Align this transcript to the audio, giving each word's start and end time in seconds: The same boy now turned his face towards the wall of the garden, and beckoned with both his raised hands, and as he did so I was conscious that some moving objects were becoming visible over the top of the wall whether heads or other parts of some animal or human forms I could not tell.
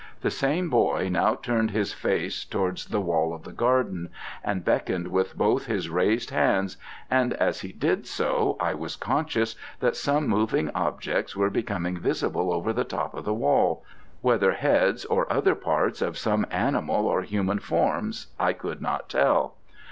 The 0.21 0.31
same 0.31 0.71
boy 0.71 1.09
now 1.11 1.35
turned 1.35 1.69
his 1.69 1.93
face 1.93 2.43
towards 2.43 2.87
the 2.87 2.99
wall 2.99 3.35
of 3.35 3.43
the 3.43 3.51
garden, 3.51 4.09
and 4.43 4.65
beckoned 4.65 5.09
with 5.09 5.37
both 5.37 5.67
his 5.67 5.91
raised 5.91 6.31
hands, 6.31 6.75
and 7.11 7.33
as 7.33 7.61
he 7.61 7.71
did 7.71 8.07
so 8.07 8.57
I 8.59 8.73
was 8.73 8.95
conscious 8.95 9.55
that 9.79 9.95
some 9.95 10.27
moving 10.27 10.71
objects 10.73 11.35
were 11.35 11.51
becoming 11.51 11.97
visible 11.99 12.51
over 12.51 12.73
the 12.73 12.83
top 12.83 13.13
of 13.13 13.25
the 13.25 13.35
wall 13.35 13.83
whether 14.21 14.53
heads 14.53 15.05
or 15.05 15.31
other 15.31 15.53
parts 15.53 16.01
of 16.01 16.17
some 16.17 16.47
animal 16.49 17.05
or 17.05 17.21
human 17.21 17.59
forms 17.59 18.33
I 18.39 18.53
could 18.53 18.81
not 18.81 19.07
tell. 19.07 19.53